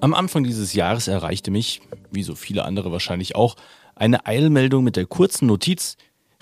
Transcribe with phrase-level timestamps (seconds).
[0.00, 1.80] Am Anfang dieses Jahres erreichte mich,
[2.12, 3.56] wie so viele andere wahrscheinlich auch,
[3.96, 5.96] eine Eilmeldung mit der kurzen Notiz,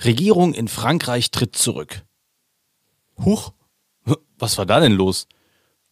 [0.04, 2.02] Regierung in Frankreich tritt zurück.
[3.24, 3.52] Huch,
[4.38, 5.26] was war da denn los?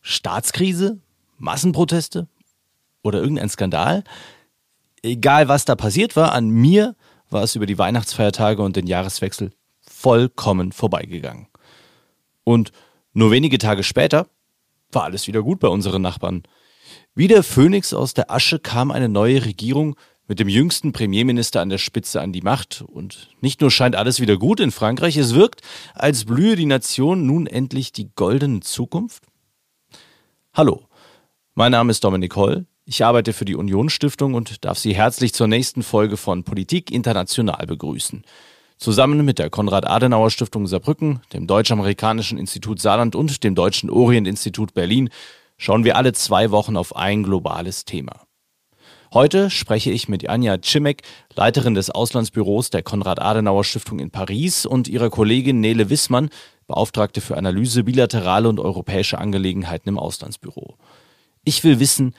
[0.02, 1.00] Staatskrise?
[1.38, 2.28] Massenproteste?
[3.02, 4.04] Oder irgendein Skandal?
[5.02, 6.94] Egal was da passiert war, an mir
[7.30, 11.48] war es über die Weihnachtsfeiertage und den Jahreswechsel vollkommen vorbeigegangen.
[12.44, 12.72] Und
[13.14, 14.28] nur wenige Tage später
[14.92, 16.42] war alles wieder gut bei unseren Nachbarn.
[17.14, 21.68] Wie der Phönix aus der Asche kam eine neue Regierung mit dem jüngsten Premierminister an
[21.68, 22.82] der Spitze an die Macht.
[22.86, 25.60] Und nicht nur scheint alles wieder gut in Frankreich, es wirkt,
[25.94, 29.24] als blühe die Nation nun endlich die goldene Zukunft.
[30.54, 30.88] Hallo,
[31.54, 32.66] mein Name ist Dominik Holl.
[32.86, 36.90] Ich arbeite für die Union Stiftung und darf Sie herzlich zur nächsten Folge von Politik
[36.90, 38.24] International begrüßen.
[38.76, 45.10] Zusammen mit der Konrad-Adenauer-Stiftung Saarbrücken, dem Deutsch-Amerikanischen Institut Saarland und dem Deutschen Orient-Institut Berlin
[45.56, 48.26] schauen wir alle zwei Wochen auf ein globales Thema.
[49.12, 51.02] Heute spreche ich mit Anja Cimek,
[51.36, 56.30] Leiterin des Auslandsbüros der Konrad-Adenauer-Stiftung in Paris und ihrer Kollegin Nele Wissmann,
[56.66, 60.76] Beauftragte für Analyse bilaterale und europäische Angelegenheiten im Auslandsbüro.
[61.44, 62.14] Ich will wissen,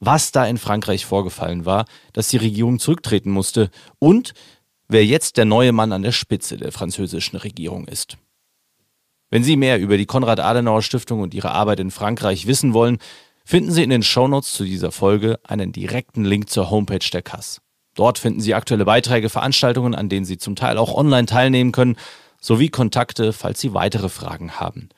[0.00, 4.34] was da in Frankreich vorgefallen war, dass die Regierung zurücktreten musste und
[4.88, 8.16] wer jetzt der neue Mann an der Spitze der französischen Regierung ist.
[9.32, 12.98] Wenn Sie mehr über die Konrad-Adenauer-Stiftung und ihre Arbeit in Frankreich wissen wollen,
[13.46, 17.62] finden Sie in den Shownotes zu dieser Folge einen direkten Link zur Homepage der KAS.
[17.94, 21.96] Dort finden Sie aktuelle Beiträge, Veranstaltungen, an denen Sie zum Teil auch online teilnehmen können,
[22.42, 24.90] sowie Kontakte, falls Sie weitere Fragen haben.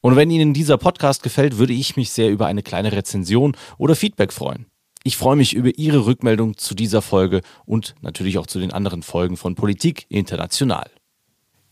[0.00, 3.96] Und wenn Ihnen dieser Podcast gefällt, würde ich mich sehr über eine kleine Rezension oder
[3.96, 4.66] Feedback freuen.
[5.02, 9.02] Ich freue mich über Ihre Rückmeldung zu dieser Folge und natürlich auch zu den anderen
[9.02, 10.88] Folgen von Politik International.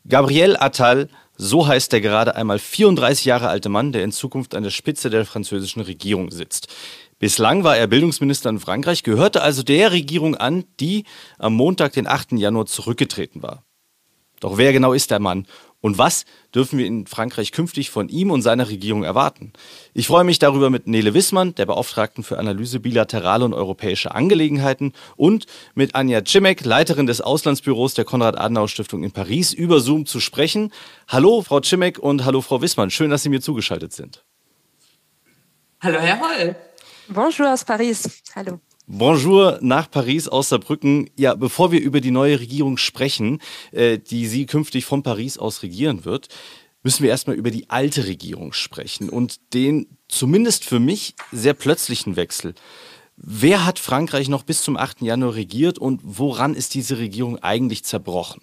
[0.09, 4.65] Gabriel Attal, so heißt der gerade einmal 34 Jahre alte Mann, der in Zukunft an
[4.65, 6.69] der Spitze der französischen Regierung sitzt.
[7.21, 11.05] Bislang war er Bildungsminister in Frankreich, gehörte also der Regierung an, die
[11.39, 12.33] am Montag, den 8.
[12.33, 13.65] Januar, zurückgetreten war.
[14.41, 15.47] Doch wer genau ist der Mann
[15.81, 16.25] und was
[16.55, 19.53] dürfen wir in Frankreich künftig von ihm und seiner Regierung erwarten?
[19.95, 24.93] Ich freue mich darüber mit Nele Wissmann, der Beauftragten für Analyse bilaterale und europäische Angelegenheiten,
[25.17, 30.73] und mit Anja Cimek, Leiterin des Auslandsbüros der Konrad-Adenauer-Stiftung in Paris, über Zoom zu sprechen.
[31.07, 32.91] Hallo, Frau Cimek und hallo, Frau Wissmann.
[32.91, 34.25] Schön, dass Sie mir zugeschaltet sind.
[35.81, 36.57] Hallo, Herr Holl.
[37.09, 38.21] Bonjour aus Paris.
[38.35, 38.61] Hallo.
[38.91, 41.11] Bonjour nach Paris aus Saarbrücken.
[41.15, 43.39] Ja, bevor wir über die neue Regierung sprechen,
[43.71, 46.29] äh, die Sie künftig von Paris aus regieren wird,
[46.83, 52.17] müssen wir erstmal über die alte Regierung sprechen und den zumindest für mich sehr plötzlichen
[52.17, 52.55] Wechsel.
[53.19, 55.03] Wer hat Frankreich noch bis zum 8.
[55.03, 58.41] Januar regiert und woran ist diese Regierung eigentlich zerbrochen?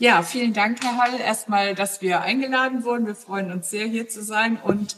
[0.00, 1.20] Ja, vielen Dank, Herr Hall.
[1.20, 3.06] Erstmal, dass wir eingeladen wurden.
[3.06, 4.58] Wir freuen uns sehr, hier zu sein.
[4.62, 4.96] Und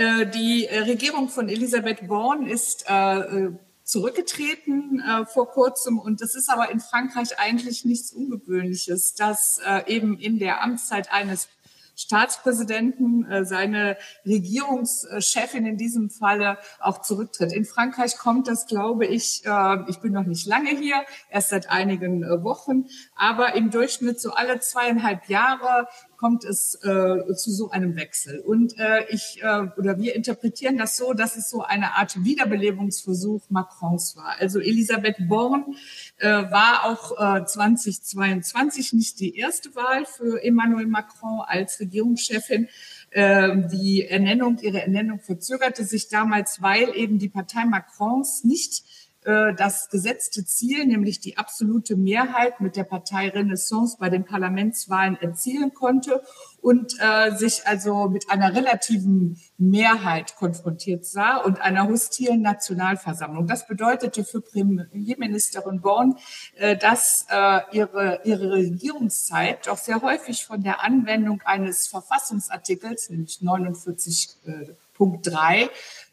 [0.00, 3.50] äh, die äh, Regierung von Elisabeth Born ist äh,
[3.84, 5.02] zurückgetreten
[5.32, 10.62] vor kurzem und das ist aber in Frankreich eigentlich nichts Ungewöhnliches, dass eben in der
[10.62, 11.48] Amtszeit eines
[11.96, 17.52] Staatspräsidenten, seine Regierungschefin in diesem Falle auch zurücktritt.
[17.52, 19.42] In Frankreich kommt das, glaube ich,
[19.88, 24.60] ich bin noch nicht lange hier, erst seit einigen Wochen, aber im Durchschnitt so alle
[24.60, 25.88] zweieinhalb Jahre
[26.20, 28.40] kommt es äh, zu so einem Wechsel.
[28.40, 33.48] Und äh, ich äh, oder wir interpretieren das so, dass es so eine Art Wiederbelebungsversuch
[33.48, 34.36] Macrons war.
[34.38, 35.76] Also Elisabeth Born
[36.18, 42.68] äh, war auch äh, 2022 nicht die erste Wahl für Emmanuel Macron als Regierungschefin.
[43.12, 48.84] Äh, die Ernennung, ihre Ernennung verzögerte sich damals, weil eben die Partei Macrons nicht
[49.22, 55.74] das gesetzte Ziel, nämlich die absolute Mehrheit mit der Partei Renaissance bei den Parlamentswahlen erzielen
[55.74, 56.22] konnte
[56.62, 63.46] und äh, sich also mit einer relativen Mehrheit konfrontiert sah und einer hostilen Nationalversammlung.
[63.46, 66.16] Das bedeutete für Premierministerin Born,
[66.56, 73.38] äh, dass äh, ihre, ihre Regierungszeit doch sehr häufig von der Anwendung eines Verfassungsartikels, nämlich
[73.42, 75.68] 49.3,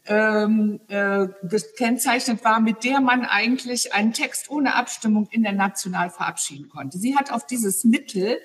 [0.08, 6.10] ähm, äh, gekennzeichnet war, mit der man eigentlich einen Text ohne Abstimmung in der National
[6.10, 6.98] verabschieden konnte.
[6.98, 8.40] Sie hat auf dieses Mittel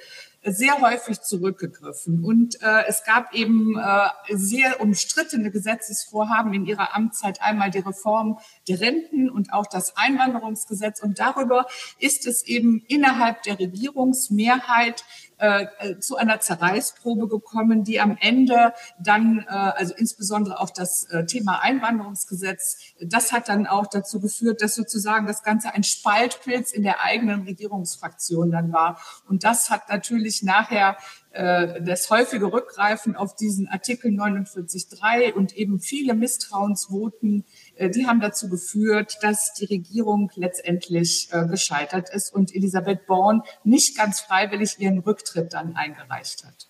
[0.44, 2.24] sehr häufig zurückgegriffen.
[2.24, 7.40] Und äh, es gab eben äh, sehr umstrittene Gesetzesvorhaben in ihrer Amtszeit.
[7.40, 8.38] Einmal die Reform
[8.68, 11.00] der Renten und auch das Einwanderungsgesetz.
[11.00, 11.66] Und darüber
[11.98, 15.04] ist es eben innerhalb der Regierungsmehrheit
[15.42, 21.02] äh, äh, zu einer Zerreißprobe gekommen, die am Ende dann, äh, also insbesondere auch das
[21.06, 26.70] äh, Thema Einwanderungsgesetz, das hat dann auch dazu geführt, dass sozusagen das Ganze ein Spaltpilz
[26.70, 29.00] in der eigenen Regierungsfraktion dann war.
[29.28, 30.96] Und das hat natürlich nachher
[31.32, 37.44] äh, das häufige Rückgreifen auf diesen Artikel 49.3 und eben viele Misstrauensvoten,
[37.78, 43.96] die haben dazu geführt, dass die Regierung letztendlich äh, gescheitert ist und Elisabeth Born nicht
[43.96, 46.68] ganz freiwillig ihren Rücktritt dann eingereicht hat.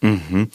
[0.00, 0.50] Mhm.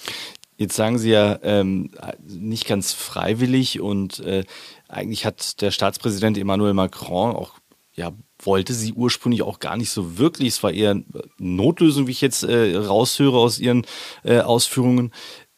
[0.57, 1.91] Jetzt sagen Sie ja ähm,
[2.25, 4.45] nicht ganz freiwillig und äh,
[4.87, 7.59] eigentlich hat der Staatspräsident Emmanuel Macron auch
[7.93, 10.49] ja wollte sie ursprünglich auch gar nicht so wirklich.
[10.49, 11.01] Es war eher
[11.37, 13.85] Notlösung, wie ich jetzt äh, raushöre aus Ihren
[14.23, 15.11] äh, Ausführungen.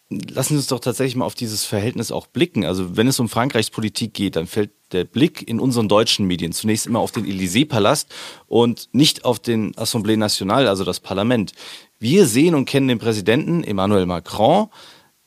[0.10, 2.64] Lassen Sie uns doch tatsächlich mal auf dieses Verhältnis auch blicken.
[2.64, 6.54] Also wenn es um Frankreichs Politik geht, dann fällt der Blick in unseren deutschen Medien
[6.54, 8.08] zunächst immer auf den Élysée-Palast
[8.48, 11.52] und nicht auf den Assemblée Nationale, also das Parlament.
[12.00, 14.68] Wir sehen und kennen den Präsidenten Emmanuel Macron,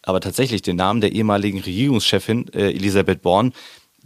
[0.03, 3.53] aber tatsächlich den Namen der ehemaligen Regierungschefin äh, Elisabeth Born,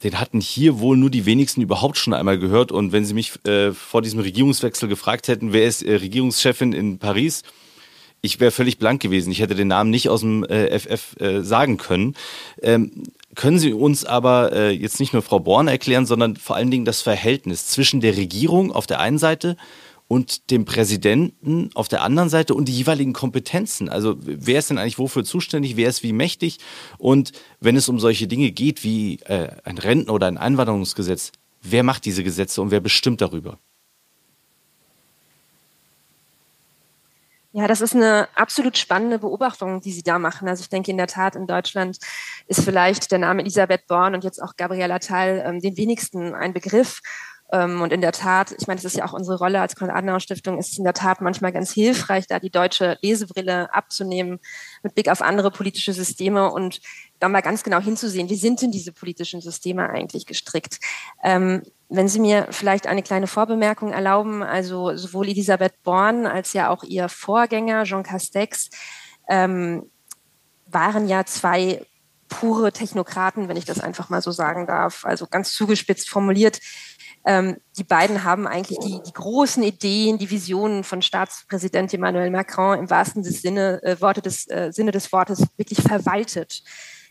[0.02, 2.72] den hatten hier wohl nur die wenigsten überhaupt schon einmal gehört.
[2.72, 6.98] Und wenn Sie mich äh, vor diesem Regierungswechsel gefragt hätten, wer ist äh, Regierungschefin in
[6.98, 7.42] Paris,
[8.24, 9.30] ich wäre völlig blank gewesen.
[9.30, 12.14] Ich hätte den Namen nicht aus dem äh, FF äh, sagen können.
[12.62, 13.04] Ähm,
[13.34, 16.86] können Sie uns aber äh, jetzt nicht nur Frau Born erklären, sondern vor allen Dingen
[16.86, 19.56] das Verhältnis zwischen der Regierung auf der einen Seite
[20.08, 23.90] und dem Präsidenten auf der anderen Seite und die jeweiligen Kompetenzen.
[23.90, 26.58] Also wer ist denn eigentlich wofür zuständig, wer ist wie mächtig?
[26.96, 31.82] Und wenn es um solche Dinge geht wie äh, ein Renten- oder ein Einwanderungsgesetz, wer
[31.82, 33.58] macht diese Gesetze und wer bestimmt darüber?
[37.56, 40.48] Ja, das ist eine absolut spannende Beobachtung, die Sie da machen.
[40.48, 41.98] Also ich denke in der Tat, in Deutschland
[42.48, 46.52] ist vielleicht der Name Elisabeth Born und jetzt auch Gabriela Teil ähm, den wenigsten ein
[46.52, 47.00] Begriff.
[47.52, 50.58] Ähm, und in der Tat, ich meine, das ist ja auch unsere Rolle als Konrad-Adenauer-Stiftung,
[50.58, 54.40] ist in der Tat manchmal ganz hilfreich, da die deutsche Lesebrille abzunehmen
[54.82, 56.80] mit Blick auf andere politische Systeme und
[57.20, 60.80] da mal ganz genau hinzusehen, wie sind denn diese politischen Systeme eigentlich gestrickt.
[61.22, 61.62] Ähm,
[61.96, 66.82] wenn Sie mir vielleicht eine kleine Vorbemerkung erlauben, also sowohl Elisabeth Born als ja auch
[66.82, 68.70] ihr Vorgänger Jean Castex
[69.28, 69.90] ähm,
[70.66, 71.84] waren ja zwei
[72.28, 75.04] pure Technokraten, wenn ich das einfach mal so sagen darf.
[75.04, 76.60] Also ganz zugespitzt formuliert,
[77.26, 82.78] ähm, die beiden haben eigentlich die, die, großen Ideen, die Visionen von Staatspräsident Emmanuel Macron
[82.78, 86.62] im wahrsten Sinne, äh, Worte des, äh, Sinne des Wortes wirklich verwaltet.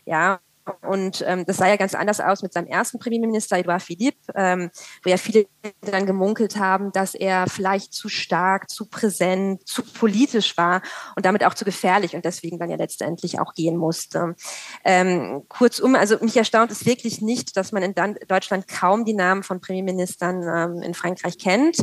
[0.04, 0.38] Ja,
[0.80, 4.70] und ähm, das sah ja ganz anders aus mit seinem ersten Premierminister, Edouard Philippe, ähm,
[5.02, 5.46] wo ja viele
[5.82, 10.80] dann gemunkelt haben, dass er vielleicht zu stark, zu präsent, zu politisch war
[11.16, 14.36] und damit auch zu gefährlich und deswegen dann ja letztendlich auch gehen musste.
[14.84, 17.94] Ähm, kurzum, also mich erstaunt es wirklich nicht, dass man in
[18.26, 21.76] Deutschland kaum die Namen von Premierministern ähm, in Frankreich kennt.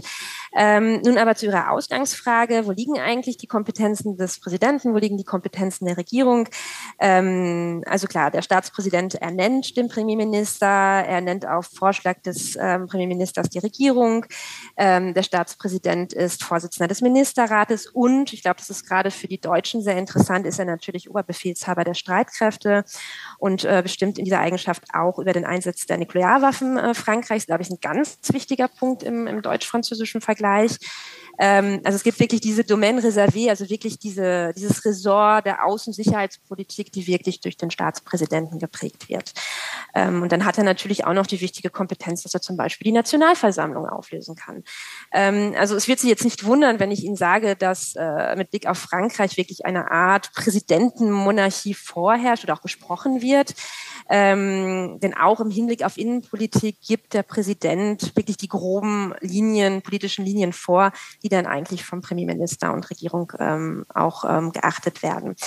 [0.53, 5.17] Ähm, nun aber zu Ihrer Ausgangsfrage, wo liegen eigentlich die Kompetenzen des Präsidenten, wo liegen
[5.17, 6.49] die Kompetenzen der Regierung?
[6.99, 12.87] Ähm, also klar, der Staats Staatspräsident ernennt den Premierminister, er nennt auf Vorschlag des ähm,
[12.87, 14.25] Premierministers die Regierung.
[14.77, 19.41] Ähm, der Staatspräsident ist Vorsitzender des Ministerrates und, ich glaube, das ist gerade für die
[19.41, 22.85] Deutschen sehr interessant, ist er natürlich Oberbefehlshaber der Streitkräfte
[23.39, 27.63] und äh, bestimmt in dieser Eigenschaft auch über den Einsatz der Nuklearwaffen äh, Frankreichs, glaube
[27.63, 30.77] ich, ein ganz wichtiger Punkt im, im deutsch-französischen Vergleich.
[31.39, 36.91] Ähm, also es gibt wirklich diese Domaine reservée, also wirklich diese, dieses Ressort der Außensicherheitspolitik,
[36.91, 39.33] die wirklich durch den Staatspräsidenten geprägt wird.
[39.93, 42.85] Ähm, und dann hat er natürlich auch noch die wichtige Kompetenz, dass er zum Beispiel
[42.85, 44.63] die Nationalversammlung auflösen kann.
[45.11, 48.51] Ähm, also es wird Sie jetzt nicht wundern, wenn ich Ihnen sage, dass äh, mit
[48.51, 53.53] Blick auf Frankreich wirklich eine Art Präsidentenmonarchie vorherrscht oder auch gesprochen wird.
[54.13, 60.25] Ähm, denn auch im Hinblick auf Innenpolitik gibt der Präsident wirklich die groben Linien, politischen
[60.25, 60.91] Linien vor,
[61.23, 65.37] die dann eigentlich vom Premierminister und Regierung ähm, auch ähm, geachtet werden.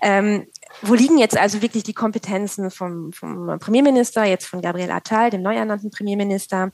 [0.00, 0.46] Ähm,
[0.82, 5.42] wo liegen jetzt also wirklich die Kompetenzen vom, vom Premierminister, jetzt von Gabriel Attal, dem
[5.42, 6.70] neu ernannten Premierminister?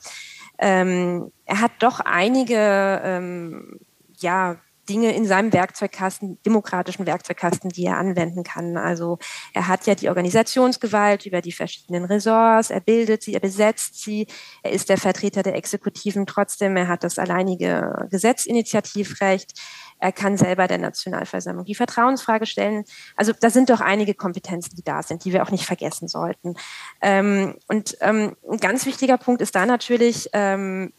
[0.59, 3.81] Ähm, er hat doch einige ähm,
[4.19, 4.57] ja,
[4.89, 8.77] Dinge in seinem Werkzeugkasten, demokratischen Werkzeugkasten, die er anwenden kann.
[8.77, 9.19] Also
[9.55, 14.27] er hat ja die Organisationsgewalt über die verschiedenen Ressorts, er bildet sie, er besetzt sie,
[14.63, 19.53] er ist der Vertreter der Exekutiven trotzdem, er hat das alleinige Gesetzinitiativrecht,
[19.99, 22.85] er kann selber der Nationalversammlung die Vertrauensfrage stellen.
[23.17, 26.55] Also da sind doch einige Kompetenzen, die da sind, die wir auch nicht vergessen sollten.
[27.03, 30.93] Ähm, und ähm, ein ganz wichtiger Punkt ist da natürlich, ähm,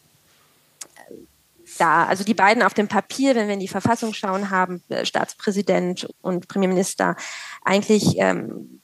[1.80, 2.04] da.
[2.04, 6.08] Also die beiden auf dem Papier, wenn wir in die Verfassung schauen, haben äh, Staatspräsident
[6.20, 7.16] und Premierminister
[7.64, 8.80] eigentlich ähm,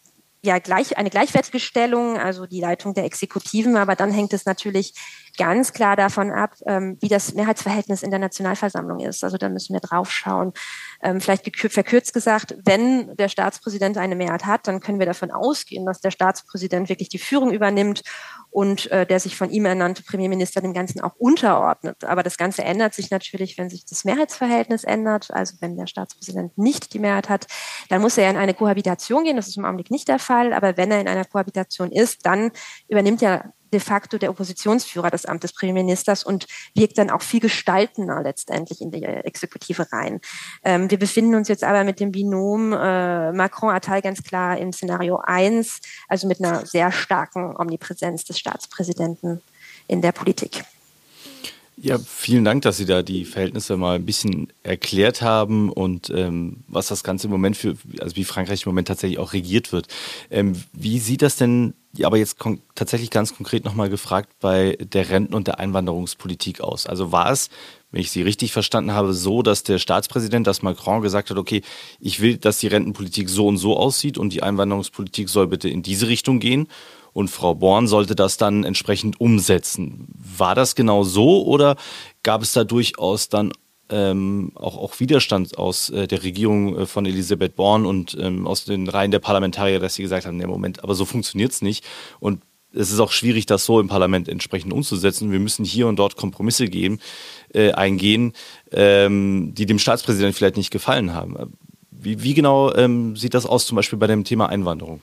[0.46, 4.94] ja gleich eine gleichwertige Stellung, also die Leitung der Exekutiven, aber dann hängt es natürlich
[5.36, 9.22] ganz klar davon ab, ähm, wie das Mehrheitsverhältnis in der Nationalversammlung ist.
[9.22, 10.52] Also da müssen wir drauf schauen.
[11.02, 15.84] Ähm, vielleicht verkürzt gesagt, wenn der Staatspräsident eine Mehrheit hat, dann können wir davon ausgehen,
[15.84, 18.02] dass der Staatspräsident wirklich die Führung übernimmt
[18.56, 22.04] und äh, der sich von ihm ernannte Premierminister dem Ganzen auch unterordnet.
[22.04, 25.30] Aber das Ganze ändert sich natürlich, wenn sich das Mehrheitsverhältnis ändert.
[25.30, 27.48] Also wenn der Staatspräsident nicht die Mehrheit hat,
[27.90, 29.36] dann muss er in eine Kohabitation gehen.
[29.36, 30.54] Das ist im Augenblick nicht der Fall.
[30.54, 32.50] Aber wenn er in einer Kohabitation ist, dann
[32.88, 38.22] übernimmt ja de facto der Oppositionsführer des Amtes Premierministers und wirkt dann auch viel gestaltender
[38.22, 40.20] letztendlich in die Exekutive rein.
[40.64, 45.20] Ähm, wir befinden uns jetzt aber mit dem Binom äh, Macron-Attal ganz klar im Szenario
[45.24, 49.42] 1, also mit einer sehr starken Omnipräsenz des Staatspräsidenten
[49.88, 50.64] in der Politik.
[51.78, 56.64] Ja, vielen Dank, dass Sie da die Verhältnisse mal ein bisschen erklärt haben und ähm,
[56.68, 59.86] was das Ganze im Moment für, also wie Frankreich im Moment tatsächlich auch regiert wird.
[60.30, 62.38] Ähm, wie sieht das denn, aber jetzt
[62.74, 66.86] tatsächlich ganz konkret nochmal gefragt, bei der Renten- und der Einwanderungspolitik aus?
[66.86, 67.50] Also war es,
[67.90, 71.60] wenn ich Sie richtig verstanden habe, so, dass der Staatspräsident, dass Macron gesagt hat, okay,
[72.00, 75.82] ich will, dass die Rentenpolitik so und so aussieht und die Einwanderungspolitik soll bitte in
[75.82, 76.68] diese Richtung gehen?
[77.16, 80.06] Und Frau Born sollte das dann entsprechend umsetzen.
[80.36, 81.76] War das genau so oder
[82.22, 83.52] gab es da durchaus dann
[83.88, 88.66] ähm, auch, auch Widerstand aus äh, der Regierung äh, von Elisabeth Born und ähm, aus
[88.66, 91.86] den Reihen der Parlamentarier, dass sie gesagt haben, nee, Moment, aber so funktioniert es nicht.
[92.20, 92.42] Und
[92.74, 95.32] es ist auch schwierig, das so im Parlament entsprechend umzusetzen.
[95.32, 96.98] Wir müssen hier und dort Kompromisse geben,
[97.54, 98.34] äh, eingehen,
[98.72, 101.56] ähm, die dem Staatspräsidenten vielleicht nicht gefallen haben.
[101.90, 105.00] Wie, wie genau ähm, sieht das aus, zum Beispiel bei dem Thema Einwanderung?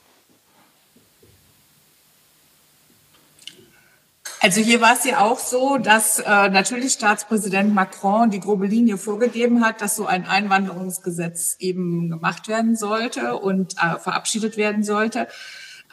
[4.44, 8.98] Also hier war es ja auch so, dass äh, natürlich Staatspräsident Macron die grobe Linie
[8.98, 15.28] vorgegeben hat, dass so ein Einwanderungsgesetz eben gemacht werden sollte und äh, verabschiedet werden sollte.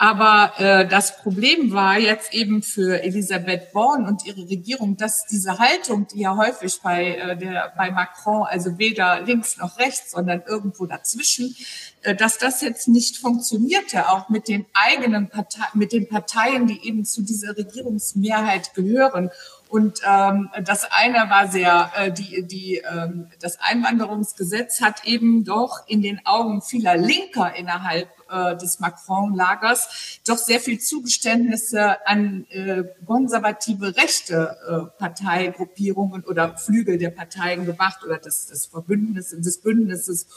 [0.02, 5.60] Aber äh, das Problem war jetzt eben für Elisabeth Born und ihre Regierung, dass diese
[5.60, 10.42] Haltung, die ja häufig bei, äh, der, bei Macron, also weder links noch rechts, sondern
[10.48, 11.56] irgendwo dazwischen,
[12.02, 16.84] äh, dass das jetzt nicht funktionierte, auch mit den eigenen Parteien, mit den Parteien, die
[16.84, 19.30] eben zu dieser Regierungsmehrheit gehören.
[19.70, 25.88] Und ähm, das eine war sehr, äh, die, die, ähm, das Einwanderungsgesetz hat eben doch
[25.88, 32.84] in den Augen vieler Linker innerhalb äh, des Macron-Lagers doch sehr viel Zugeständnisse an äh,
[33.06, 40.28] konservative rechte äh, Parteigruppierungen oder Flügel der Parteien gemacht oder des, des Verbündnisses, des Bündnisses.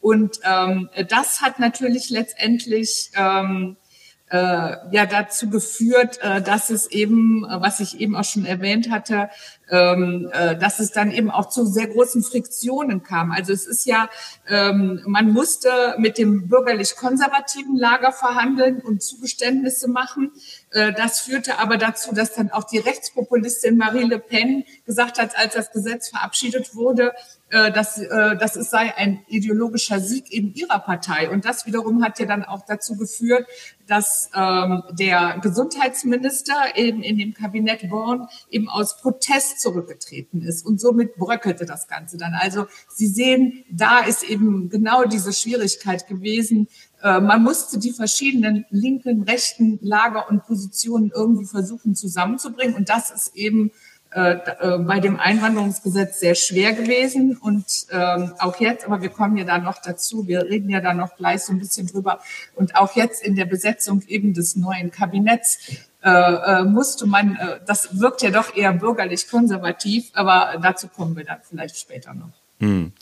[0.00, 3.76] Und ähm, das hat natürlich letztendlich ähm,
[4.34, 8.90] äh, ja dazu geführt, äh, dass es eben, äh, was ich eben auch schon erwähnt
[8.90, 9.30] hatte,
[9.70, 13.30] ähm, äh, dass es dann eben auch zu sehr großen Friktionen kam.
[13.30, 14.08] Also es ist ja,
[14.48, 20.32] ähm, man musste mit dem bürgerlich-konservativen Lager verhandeln und Zugeständnisse machen.
[20.74, 25.38] Äh, das führte aber dazu, dass dann auch die Rechtspopulistin Marie Le Pen gesagt hat,
[25.38, 27.12] als das Gesetz verabschiedet wurde,
[27.50, 31.30] äh, dass, äh, dass es sei ein ideologischer Sieg in ihrer Partei.
[31.30, 33.46] Und das wiederum hat ja dann auch dazu geführt,
[33.86, 40.66] dass ähm, der Gesundheitsminister eben in dem Kabinett Born eben aus Protest zurückgetreten ist.
[40.66, 42.34] Und somit bröckelte das Ganze dann.
[42.34, 46.66] Also Sie sehen, da ist eben genau diese Schwierigkeit gewesen.
[47.04, 52.74] Äh, man musste die verschiedenen linken, rechten Lager und Positionen irgendwie versuchen zusammenzubringen.
[52.74, 53.70] Und das ist eben
[54.14, 59.36] äh, äh, bei dem Einwanderungsgesetz sehr schwer gewesen und ähm, auch jetzt, aber wir kommen
[59.36, 62.20] ja da noch dazu, wir reden ja da noch gleich so ein bisschen drüber
[62.54, 65.58] und auch jetzt in der Besetzung eben des neuen Kabinetts
[66.04, 71.16] äh, äh, musste man, äh, das wirkt ja doch eher bürgerlich konservativ, aber dazu kommen
[71.16, 72.43] wir dann vielleicht später noch.
[72.60, 72.92] Hm.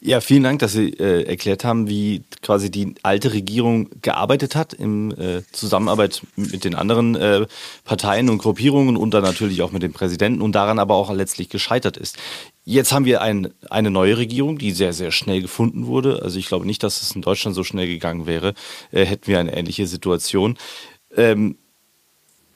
[0.00, 4.72] Ja, vielen Dank, dass Sie äh, erklärt haben, wie quasi die alte Regierung gearbeitet hat
[4.72, 7.46] in äh, Zusammenarbeit mit den anderen äh,
[7.84, 11.50] Parteien und Gruppierungen und dann natürlich auch mit dem Präsidenten und daran aber auch letztlich
[11.50, 12.16] gescheitert ist.
[12.64, 16.22] Jetzt haben wir ein, eine neue Regierung, die sehr, sehr schnell gefunden wurde.
[16.22, 18.54] Also ich glaube nicht, dass es in Deutschland so schnell gegangen wäre,
[18.92, 20.56] äh, hätten wir eine ähnliche Situation.
[21.14, 21.58] Ähm,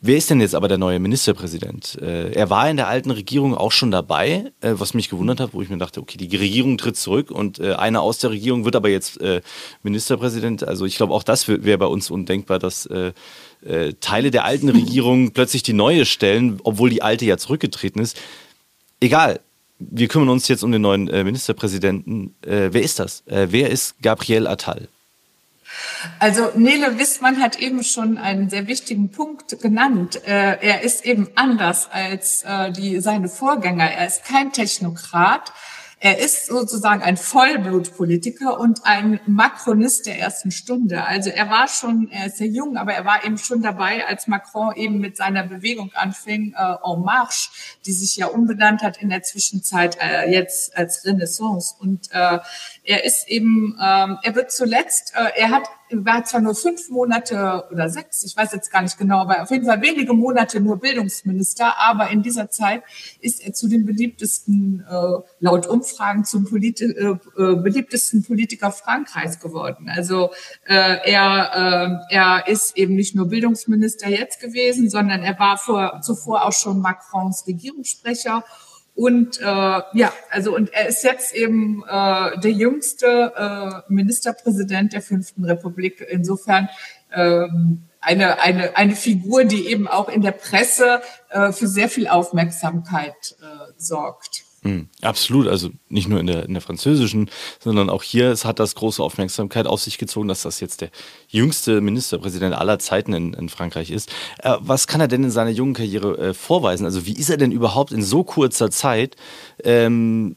[0.03, 1.99] Wer ist denn jetzt aber der neue Ministerpräsident?
[2.03, 5.55] Äh, er war in der alten Regierung auch schon dabei, äh, was mich gewundert hat,
[5.55, 8.67] wo ich mir dachte, okay, die Regierung tritt zurück und äh, einer aus der Regierung
[8.67, 9.41] wird aber jetzt äh,
[9.83, 10.69] Ministerpräsident.
[10.69, 13.13] Also ich glaube, auch das wäre bei uns undenkbar, dass äh,
[13.65, 18.21] äh, Teile der alten Regierung plötzlich die neue stellen, obwohl die alte ja zurückgetreten ist.
[19.01, 19.41] Egal.
[19.79, 22.35] Wir kümmern uns jetzt um den neuen Ministerpräsidenten.
[22.41, 23.23] wer ist das?
[23.27, 24.89] wer ist Gabriel Attal?
[26.19, 30.21] Also Nele Wissmann hat eben schon einen sehr wichtigen Punkt genannt.
[30.27, 33.91] Äh, er ist eben anders als äh, die, seine Vorgänger.
[33.91, 35.53] Er ist kein Technokrat.
[35.99, 41.05] Er ist sozusagen ein Vollblutpolitiker und ein Macronist der ersten Stunde.
[41.05, 44.27] Also er war schon, er ist sehr jung, aber er war eben schon dabei, als
[44.27, 47.49] Macron eben mit seiner Bewegung anfing, äh, En Marche,
[47.87, 51.75] die sich ja umbenannt hat in der Zwischenzeit äh, jetzt als Renaissance.
[51.79, 52.41] Und äh,
[52.87, 57.65] er ist eben, ähm, er wird zuletzt, äh, er hat war zwar nur fünf Monate
[57.71, 60.79] oder sechs, ich weiß jetzt gar nicht genau, aber auf jeden Fall wenige Monate nur
[60.79, 62.83] Bildungsminister, aber in dieser Zeit
[63.21, 69.39] ist er zu den beliebtesten, äh, laut Umfragen zum Polit äh, äh, beliebtesten Politiker Frankreichs
[69.39, 69.89] geworden.
[69.95, 70.31] Also
[70.67, 76.01] äh, er, äh, er ist eben nicht nur Bildungsminister jetzt gewesen, sondern er war vor,
[76.03, 78.43] zuvor auch schon Macrons Regierungssprecher
[78.97, 85.03] und äh, ja, also und er ist jetzt eben äh, der jüngste äh, Ministerpräsident der
[85.03, 86.05] fünften Republik.
[86.09, 86.71] Insofern
[87.13, 92.09] ähm, eine, eine, eine Figur, die eben auch in der Presse äh, für sehr viel
[92.09, 94.46] Aufmerksamkeit äh, sorgt.
[94.67, 97.31] Mhm, absolut, also nicht nur in der, in der französischen,
[97.61, 100.91] sondern auch hier, es hat das große Aufmerksamkeit auf sich gezogen, dass das jetzt der
[101.29, 104.11] jüngste Ministerpräsident aller Zeiten in, in Frankreich ist.
[104.39, 106.85] Äh, was kann er denn in seiner jungen Karriere äh, vorweisen?
[106.85, 109.15] Also wie ist er denn überhaupt in so kurzer Zeit
[109.63, 110.35] ähm,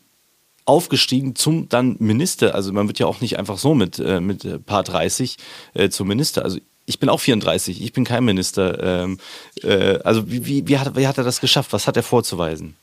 [0.65, 2.53] aufgestiegen zum dann Minister?
[2.53, 5.37] Also man wird ja auch nicht einfach so mit, äh, mit äh, paar 30
[5.73, 6.43] äh, zum Minister.
[6.43, 9.03] Also ich bin auch 34, ich bin kein Minister.
[9.03, 9.17] Ähm,
[9.63, 11.73] äh, also wie, wie, wie, hat, wie hat er das geschafft?
[11.73, 12.75] Was hat er vorzuweisen?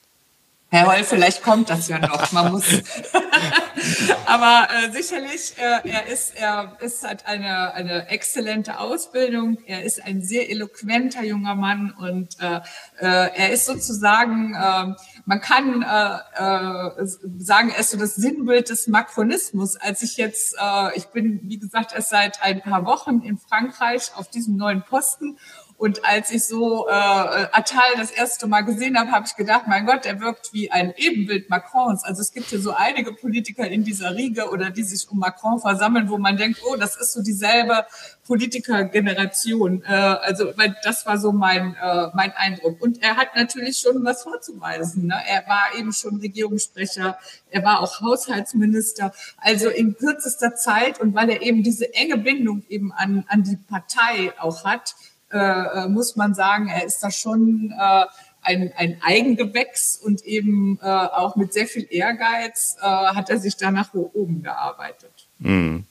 [0.68, 2.32] Herr Holl, vielleicht kommt das ja noch.
[2.32, 2.64] Man muss.
[4.26, 9.58] Aber äh, sicherlich, äh, er ist, er ist hat eine eine exzellente Ausbildung.
[9.66, 12.56] Er ist ein sehr eloquenter junger Mann und äh,
[12.99, 14.94] äh, er ist sozusagen, äh,
[15.25, 17.06] man kann äh, äh,
[17.38, 19.76] sagen, er ist so das Sinnbild des Makronismus.
[19.76, 24.11] Als ich jetzt, äh, ich bin wie gesagt erst seit ein paar Wochen in Frankreich
[24.16, 25.38] auf diesem neuen Posten
[25.78, 29.85] und als ich so äh, Attal das erste Mal gesehen habe, habe ich gedacht, mein
[29.85, 32.02] Gott, er wirkt wie ein Ebenbild Macrons.
[32.02, 35.61] Also es gibt hier so einige Politiker in dieser Riege oder die sich um Macron
[35.61, 37.85] versammeln, wo man denkt, oh, das ist so dieselbe
[38.26, 39.83] Politikergeneration.
[39.85, 42.80] Äh, also das war so mein, äh, mein Eindruck.
[42.80, 45.09] Und er hat natürlich schon was vorzuweisen.
[45.09, 45.21] Ne?
[45.28, 47.18] Er war eben schon Regierungssprecher,
[47.50, 49.12] er war auch Haushaltsminister.
[49.37, 53.56] Also in kürzester Zeit und weil er eben diese enge Bindung eben an, an die
[53.56, 54.95] Partei auch hat,
[55.30, 58.04] äh, äh, muss man sagen, er ist da schon äh,
[58.42, 63.56] ein, ein Eigengewächs und eben äh, auch mit sehr viel Ehrgeiz äh, hat er sich
[63.56, 65.28] da nach oben gearbeitet.
[65.38, 65.85] Mhm.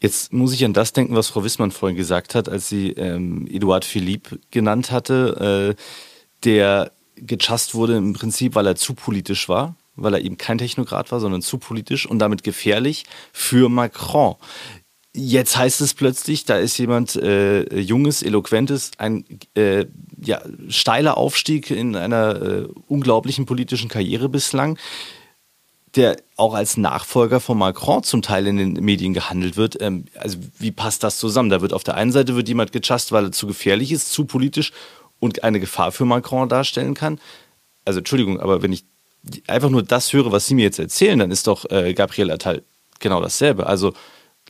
[0.00, 3.46] Jetzt muss ich an das denken, was Frau Wissmann vorhin gesagt hat, als sie ähm,
[3.50, 5.82] Eduard Philippe genannt hatte, äh,
[6.44, 11.12] der gechast wurde im Prinzip, weil er zu politisch war, weil er eben kein Technokrat
[11.12, 14.36] war, sondern zu politisch und damit gefährlich für Macron.
[15.12, 19.24] Jetzt heißt es plötzlich, da ist jemand äh, junges, eloquentes, ein
[19.56, 19.86] äh,
[20.22, 24.78] ja, steiler Aufstieg in einer äh, unglaublichen politischen Karriere bislang,
[25.96, 29.80] der auch als Nachfolger von Macron zum Teil in den Medien gehandelt wird.
[29.82, 31.50] Ähm, also wie passt das zusammen?
[31.50, 34.26] Da wird auf der einen Seite wird jemand gechast, weil er zu gefährlich ist, zu
[34.26, 34.72] politisch
[35.18, 37.18] und eine Gefahr für Macron darstellen kann.
[37.84, 38.84] Also Entschuldigung, aber wenn ich
[39.48, 42.62] einfach nur das höre, was Sie mir jetzt erzählen, dann ist doch äh, Gabriel Attal
[43.00, 43.66] genau dasselbe.
[43.66, 43.92] Also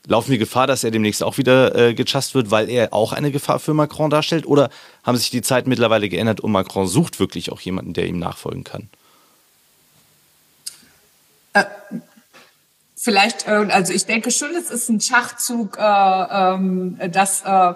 [0.06, 3.30] Laufen wir Gefahr, dass er demnächst auch wieder äh, gechast wird, weil er auch eine
[3.30, 4.46] Gefahr für Macron darstellt?
[4.46, 4.70] Oder
[5.02, 8.64] haben sich die Zeiten mittlerweile geändert und Macron sucht wirklich auch jemanden, der ihm nachfolgen
[8.64, 8.88] kann?
[11.52, 11.64] Äh,
[12.96, 17.74] vielleicht, äh, also ich denke schon, es ist ein Schachzug, äh, ähm, dass äh,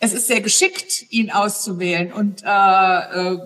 [0.00, 2.12] es ist sehr geschickt, ihn auszuwählen.
[2.12, 3.38] Und äh,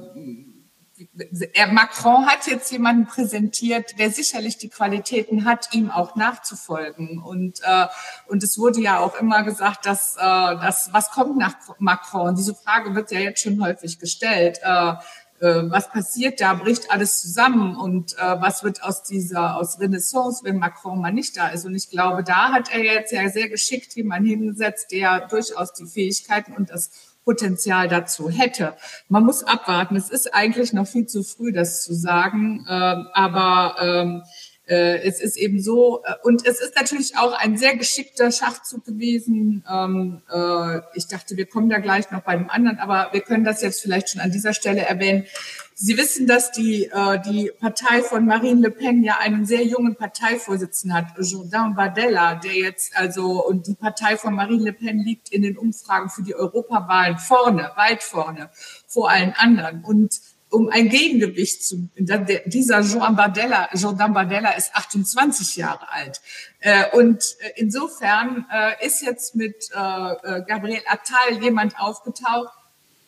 [1.70, 7.18] Macron hat jetzt jemanden präsentiert, der sicherlich die Qualitäten hat, ihm auch nachzufolgen.
[7.22, 7.86] Und, äh,
[8.28, 12.34] und es wurde ja auch immer gesagt, dass, äh, dass was kommt nach Macron?
[12.34, 14.58] Diese Frage wird ja jetzt schon häufig gestellt.
[14.62, 14.94] Äh,
[15.42, 16.54] äh, was passiert da?
[16.54, 17.76] Bricht alles zusammen?
[17.76, 21.66] Und äh, was wird aus dieser, aus Renaissance, wenn Macron mal nicht da ist?
[21.66, 25.86] Und ich glaube, da hat er jetzt ja sehr geschickt jemanden hingesetzt, der durchaus die
[25.86, 28.74] Fähigkeiten und das Potenzial dazu hätte.
[29.08, 29.96] Man muss abwarten.
[29.96, 32.66] Es ist eigentlich noch viel zu früh, das zu sagen.
[32.68, 34.22] Ähm, aber ähm,
[34.66, 38.85] äh, es ist eben so, äh, und es ist natürlich auch ein sehr geschickter Schachzug
[38.85, 39.64] gewesen.
[39.70, 43.44] Ähm, äh, ich dachte, wir kommen da gleich noch bei dem anderen, aber wir können
[43.44, 45.27] das jetzt vielleicht schon an dieser Stelle erwähnen.
[45.75, 49.96] Sie wissen, dass die, äh, die Partei von Marine Le Pen ja einen sehr jungen
[49.96, 55.31] Parteivorsitzenden hat, Jourdain Bardella, der jetzt also, und die Partei von Marine Le Pen liegt
[55.31, 58.51] in den Umfragen für die Europawahlen vorne, weit vorne,
[58.87, 59.83] vor allen anderen.
[59.83, 60.20] Und
[60.52, 66.20] um ein Gegengewicht zu, dieser Jean Bardella, Jordan Bardella ist 28 Jahre alt.
[66.60, 72.52] Äh, und äh, insofern äh, ist jetzt mit Gabriel Attal jemand aufgetaucht,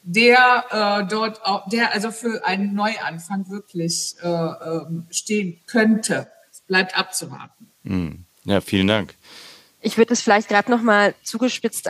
[0.03, 0.65] der
[1.05, 6.29] äh, dort auch, der also für einen Neuanfang wirklich äh, ähm, stehen könnte.
[6.51, 7.71] Es bleibt abzuwarten.
[7.85, 8.27] Hm.
[8.45, 9.15] Ja, vielen Dank.
[9.81, 11.89] Ich würde es vielleicht gerade noch mal zugespitzt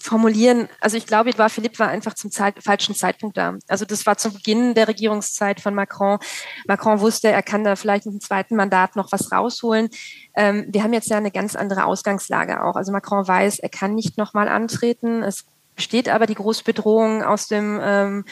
[0.00, 0.68] formulieren.
[0.80, 3.56] Also ich glaube, war Philipp war einfach zum Zeit, falschen Zeitpunkt da.
[3.68, 6.18] Also das war zum Beginn der Regierungszeit von Macron.
[6.66, 9.90] Macron wusste, er kann da vielleicht mit dem zweiten Mandat noch was rausholen.
[10.34, 12.76] Ähm, wir haben jetzt ja eine ganz andere Ausgangslage auch.
[12.76, 15.22] Also Macron weiß, er kann nicht noch mal antreten.
[15.22, 15.44] Es
[15.76, 18.30] besteht aber die große Bedrohung aus dem ähm, äh,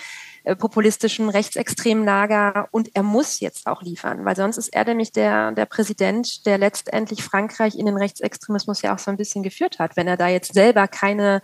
[0.57, 5.53] populistischen rechtsextremen Lager und er muss jetzt auch liefern, weil sonst ist er nämlich der,
[5.53, 9.97] der Präsident, der letztendlich Frankreich in den Rechtsextremismus ja auch so ein bisschen geführt hat,
[9.97, 11.43] wenn er da jetzt selber keine,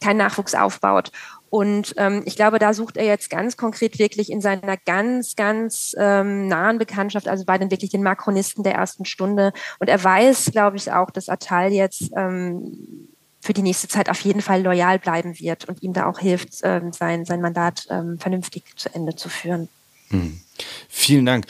[0.00, 1.10] keinen Nachwuchs aufbaut.
[1.48, 5.94] Und ähm, ich glaube, da sucht er jetzt ganz konkret wirklich in seiner ganz, ganz
[5.98, 9.52] ähm, nahen Bekanntschaft, also bei den wirklich den Makronisten der ersten Stunde.
[9.78, 13.08] Und er weiß, glaube ich, auch, dass Attal jetzt ähm,
[13.46, 16.60] für die nächste Zeit auf jeden Fall loyal bleiben wird und ihm da auch hilft,
[16.64, 19.68] ähm, sein, sein Mandat ähm, vernünftig zu Ende zu führen.
[20.08, 20.40] Hm.
[20.88, 21.46] Vielen Dank.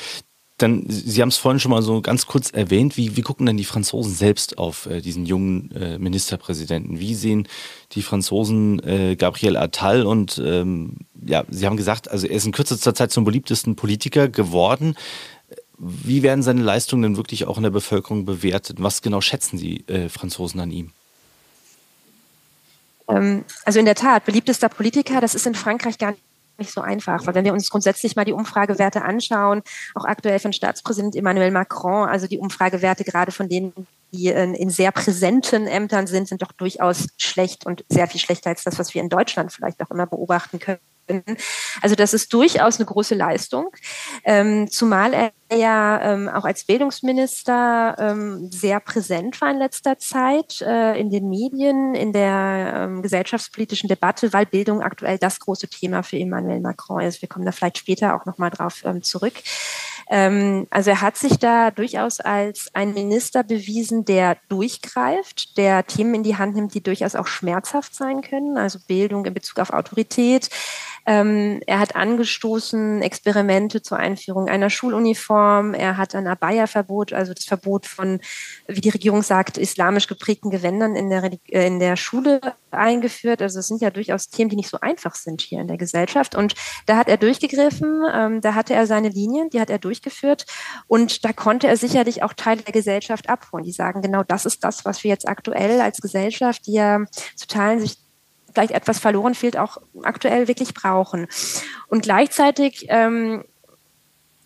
[0.59, 2.96] Dann, Sie haben es vorhin schon mal so ganz kurz erwähnt.
[2.96, 6.98] Wie, wie gucken denn die Franzosen selbst auf äh, diesen jungen äh, Ministerpräsidenten?
[6.98, 7.48] Wie sehen
[7.92, 10.06] die Franzosen äh, Gabriel Attal?
[10.06, 14.28] Und ähm, ja, Sie haben gesagt, also er ist in kürzester Zeit zum beliebtesten Politiker
[14.28, 14.96] geworden.
[15.78, 18.78] Wie werden seine Leistungen denn wirklich auch in der Bevölkerung bewertet?
[18.80, 20.92] Was genau schätzen Sie äh, Franzosen an ihm?
[23.08, 26.14] Ähm, also in der Tat, beliebtester Politiker, das ist in Frankreich gar
[26.58, 29.62] nicht so einfach, weil wenn wir uns grundsätzlich mal die Umfragewerte anschauen,
[29.94, 33.72] auch aktuell von Staatspräsident Emmanuel Macron, also die Umfragewerte gerade von denen,
[34.12, 38.50] die in, in, sehr präsenten Ämtern sind, sind doch durchaus schlecht und sehr viel schlechter
[38.50, 40.80] als das, was wir in Deutschland vielleicht auch immer beobachten können.
[41.80, 43.70] Also das ist durchaus eine große Leistung,
[44.24, 50.60] ähm, zumal er ja ähm, auch als Bildungsminister ähm, sehr präsent war in letzter Zeit
[50.62, 56.02] äh, in den Medien, in der ähm, gesellschaftspolitischen Debatte, weil Bildung aktuell das große Thema
[56.02, 57.22] für Emmanuel Macron ist.
[57.22, 59.34] Wir kommen da vielleicht später auch nochmal drauf ähm, zurück.
[60.08, 66.14] Ähm, also er hat sich da durchaus als ein Minister bewiesen, der durchgreift, der Themen
[66.14, 69.70] in die Hand nimmt, die durchaus auch schmerzhaft sein können, also Bildung in Bezug auf
[69.70, 70.50] Autorität,
[71.08, 75.72] ähm, er hat angestoßen Experimente zur Einführung einer Schuluniform.
[75.72, 78.20] Er hat ein Abaya-Verbot, also das Verbot von,
[78.66, 82.40] wie die Regierung sagt, islamisch geprägten Gewändern in der, äh, in der Schule
[82.72, 83.40] eingeführt.
[83.40, 86.34] Also es sind ja durchaus Themen, die nicht so einfach sind hier in der Gesellschaft.
[86.34, 90.46] Und da hat er durchgegriffen, ähm, da hatte er seine Linien, die hat er durchgeführt.
[90.87, 93.64] Und da konnte er sicherlich auch Teile der Gesellschaft abholen.
[93.64, 97.04] Die sagen, genau das ist das, was wir jetzt aktuell als Gesellschaft, die ja
[97.35, 97.98] zu Teilen sich
[98.52, 101.26] vielleicht etwas verloren fehlt, auch aktuell wirklich brauchen.
[101.88, 103.44] Und gleichzeitig ähm,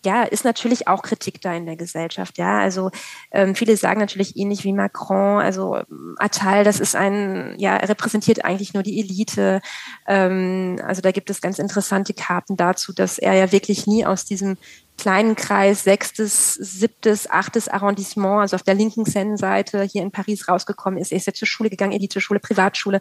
[0.04, 2.38] ja, ist natürlich auch Kritik da in der Gesellschaft.
[2.38, 2.90] Ja, also
[3.32, 5.40] ähm, viele sagen natürlich ähnlich wie Macron.
[5.40, 9.60] Also ähm, Attal, das ist ein, ja, repräsentiert eigentlich nur die Elite.
[10.06, 14.24] Ähm, also da gibt es ganz interessante Karten dazu, dass er ja wirklich nie aus
[14.24, 14.56] diesem
[15.00, 21.00] kleinen Kreis, sechstes, siebtes, achtes Arrondissement, also auf der linken Seine-Seite hier in Paris rausgekommen
[21.00, 21.10] ist.
[21.10, 23.00] Er ist ja zur Schule gegangen, Elite-Schule, Privatschule,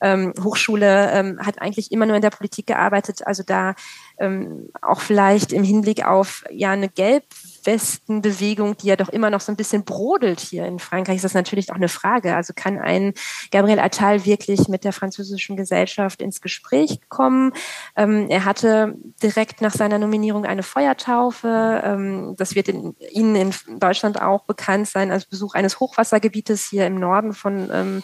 [0.00, 3.26] ähm, Hochschule, ähm, hat eigentlich immer nur in der Politik gearbeitet.
[3.26, 3.74] Also da
[4.18, 7.24] ähm, auch vielleicht im Hinblick auf ja eine Gelb
[7.66, 11.34] Westenbewegung, die ja doch immer noch so ein bisschen brodelt hier in Frankreich, ist das
[11.34, 12.36] natürlich auch eine Frage.
[12.36, 13.14] Also kann ein
[13.50, 17.52] Gabriel Attal wirklich mit der französischen Gesellschaft ins Gespräch kommen?
[17.96, 21.82] Ähm, er hatte direkt nach seiner Nominierung eine Feuertaufe.
[21.84, 26.86] Ähm, das wird in, Ihnen in Deutschland auch bekannt sein als Besuch eines Hochwassergebietes hier
[26.86, 28.02] im Norden von ähm,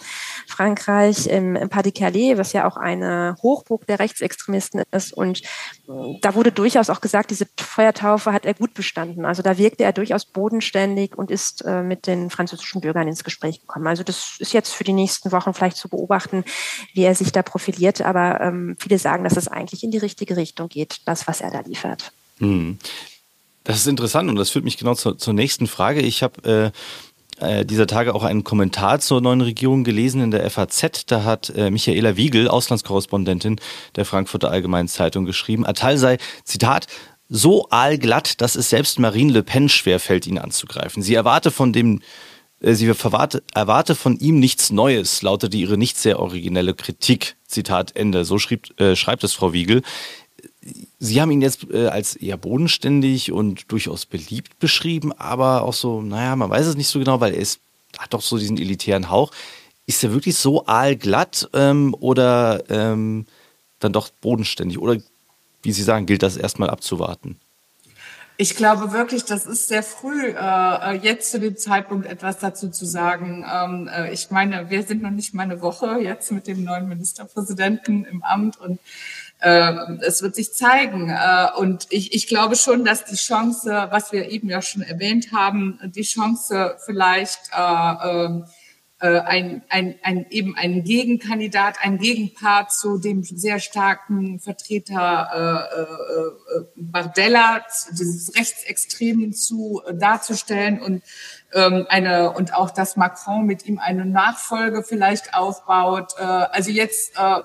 [0.61, 5.11] Frankreich, im, im Pas-de-Calais, was ja auch eine Hochburg der Rechtsextremisten ist.
[5.11, 9.25] Und äh, da wurde durchaus auch gesagt, diese Feuertaufe hat er gut bestanden.
[9.25, 13.63] Also da wirkte er durchaus bodenständig und ist äh, mit den französischen Bürgern ins Gespräch
[13.63, 13.87] gekommen.
[13.87, 16.45] Also das ist jetzt für die nächsten Wochen vielleicht zu beobachten,
[16.93, 18.03] wie er sich da profiliert.
[18.03, 21.51] Aber ähm, viele sagen, dass es eigentlich in die richtige Richtung geht, das, was er
[21.51, 22.13] da liefert.
[22.37, 22.79] Hm.
[23.65, 26.01] Das ist interessant und das führt mich genau zur, zur nächsten Frage.
[26.01, 26.79] Ich habe äh,
[27.41, 31.07] äh, dieser Tage auch einen Kommentar zur neuen Regierung gelesen in der FAZ.
[31.07, 33.61] Da hat äh, Michaela Wiegel, Auslandskorrespondentin
[33.97, 36.87] der Frankfurter Allgemeinen Zeitung, geschrieben, Attal sei, Zitat,
[37.29, 41.03] so aalglatt, dass es selbst Marine Le Pen schwerfällt, ihn anzugreifen.
[41.03, 42.01] Sie erwarte von dem
[42.61, 47.37] äh, Sie erwarte, erwarte von ihm nichts Neues, lautete ihre nicht sehr originelle Kritik.
[47.47, 48.25] Zitat Ende.
[48.25, 49.83] So schrieb, äh, schreibt es Frau Wiegel.
[50.99, 56.03] Sie haben ihn jetzt äh, als eher bodenständig und durchaus beliebt beschrieben, aber auch so,
[56.03, 57.61] naja, man weiß es nicht so genau, weil er ist,
[57.99, 59.33] hat doch so diesen elitären Hauch.
[59.87, 63.27] Ist er wirklich so aalglatt ähm, oder ähm,
[63.79, 64.79] dann doch bodenständig?
[64.79, 65.01] Oder
[65.63, 67.41] wie Sie sagen, gilt das erstmal abzuwarten?
[68.37, 72.87] Ich glaube wirklich, das ist sehr früh, äh, jetzt zu dem Zeitpunkt etwas dazu zu
[72.87, 73.45] sagen.
[73.47, 76.89] Ähm, äh, ich meine, wir sind noch nicht mal eine Woche jetzt mit dem neuen
[76.89, 78.79] Ministerpräsidenten im Amt und äh,
[79.41, 81.11] es wird sich zeigen.
[81.11, 85.33] Äh, und ich, ich glaube schon, dass die Chance, was wir eben ja schon erwähnt
[85.33, 88.43] haben, die Chance vielleicht äh, äh,
[89.01, 96.59] äh, ein, ein, ein, eben ein Gegenkandidat, ein Gegenpart zu dem sehr starken Vertreter äh,
[96.59, 101.03] äh, Bardella, dieses Rechtsextremen zu äh, darzustellen und
[101.53, 106.15] ähm, eine und auch, dass Macron mit ihm eine Nachfolge vielleicht aufbaut.
[106.19, 107.41] Äh, also jetzt äh,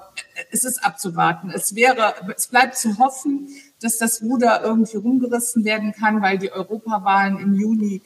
[0.51, 1.51] es ist abzuwarten.
[1.51, 3.47] Es wäre, es bleibt zu hoffen,
[3.81, 8.01] dass das Ruder irgendwie rumgerissen werden kann, weil die Europawahlen im Juni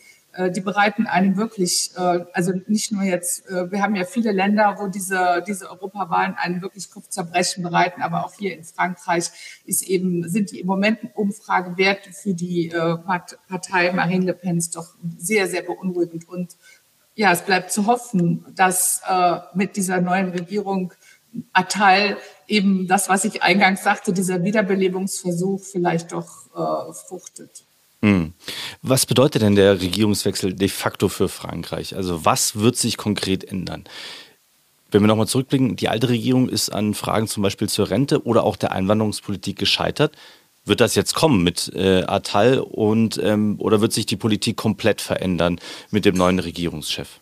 [0.47, 4.77] die bereiten einen wirklich, äh, also nicht nur jetzt, äh, wir haben ja viele Länder,
[4.79, 9.31] wo diese, diese Europawahlen einen wirklich Kopfzerbrechen bereiten, aber auch hier in Frankreich
[9.65, 12.69] ist eben, sind die im Moment Umfragewerte für die
[13.47, 16.27] Partei Marine Le Pen doch sehr, sehr beunruhigend.
[16.27, 16.55] Und
[17.15, 19.01] ja, es bleibt zu hoffen, dass
[19.53, 20.93] mit dieser neuen Regierung
[21.53, 27.65] Attal eben das, was ich eingangs sagte, dieser Wiederbelebungsversuch vielleicht doch fruchtet.
[28.01, 28.33] Hm.
[28.81, 31.95] Was bedeutet denn der Regierungswechsel de facto für Frankreich?
[31.95, 33.83] Also was wird sich konkret ändern?
[34.91, 38.43] Wenn wir nochmal zurückblicken, die alte Regierung ist an Fragen zum Beispiel zur Rente oder
[38.43, 40.15] auch der Einwanderungspolitik gescheitert.
[40.65, 45.01] Wird das jetzt kommen mit äh, Attal und ähm, oder wird sich die Politik komplett
[45.01, 45.59] verändern
[45.89, 47.19] mit dem neuen Regierungschef?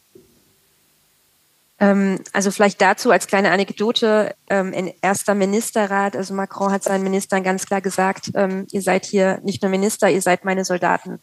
[1.79, 7.43] Ähm, also vielleicht dazu als kleine Anekdote, ähm, erster Ministerrat, also Macron hat seinen Ministern
[7.43, 11.19] ganz klar gesagt, ähm, ihr seid hier nicht nur Minister, ihr seid meine Soldaten.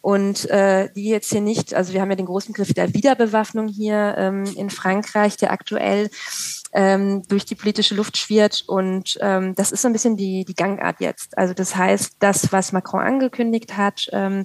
[0.00, 3.68] Und äh, die jetzt hier nicht, also wir haben ja den großen Griff der Wiederbewaffnung
[3.68, 6.10] hier ähm, in Frankreich, der aktuell
[6.74, 8.64] ähm, durch die politische Luft schwirrt.
[8.66, 11.38] Und ähm, das ist so ein bisschen die, die Gangart jetzt.
[11.38, 14.44] Also das heißt, das, was Macron angekündigt hat, ähm,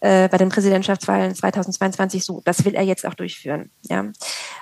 [0.00, 2.42] äh, bei den Präsidentschaftswahlen 2022 so.
[2.44, 3.70] Das will er jetzt auch durchführen.
[3.82, 4.04] Ja.